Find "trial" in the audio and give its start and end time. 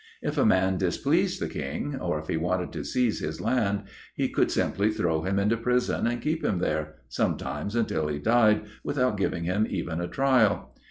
10.07-10.73